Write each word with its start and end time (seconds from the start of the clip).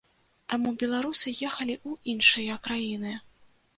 Таму 0.53 0.71
беларусы 0.83 1.33
ехалі 1.49 1.75
ў 1.87 2.15
іншыя 2.17 2.57
краіны. 2.69 3.13